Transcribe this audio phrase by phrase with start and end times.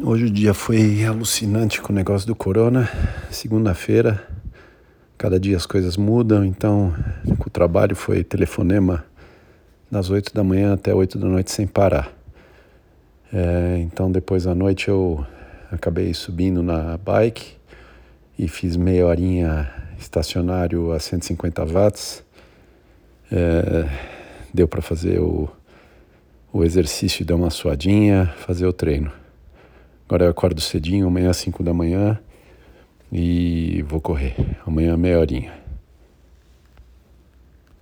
[0.00, 2.88] Hoje o dia foi alucinante com o negócio do corona.
[3.32, 4.24] Segunda-feira,
[5.18, 6.94] cada dia as coisas mudam, então
[7.44, 9.04] o trabalho foi telefonema
[9.90, 12.12] das 8 da manhã até 8 da noite sem parar.
[13.32, 15.26] É, então depois da noite eu
[15.68, 17.56] acabei subindo na bike
[18.38, 19.68] e fiz meia horinha
[19.98, 22.22] estacionário a 150 watts.
[23.32, 23.88] É,
[24.54, 25.48] deu para fazer o,
[26.52, 29.10] o exercício, dar uma suadinha, fazer o treino.
[30.08, 32.18] Agora eu acordo cedinho, amanhã às 5 da manhã
[33.12, 34.34] e vou correr.
[34.66, 35.52] Amanhã meia horinha.